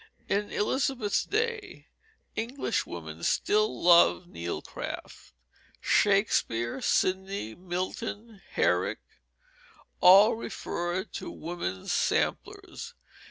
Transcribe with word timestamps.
In 0.27 0.49
Elizabeth's 0.51 1.23
day 1.23 1.85
Englishwomen 2.35 3.21
still 3.21 3.83
loved 3.83 4.29
needlecraft. 4.29 5.31
Shakespeare, 5.79 6.81
Sidney, 6.81 7.53
Milton, 7.53 8.41
Herrick, 8.53 9.01
all 9.99 10.33
refer 10.33 11.03
to 11.03 11.29
women's 11.29 11.93
samplers. 11.93 12.95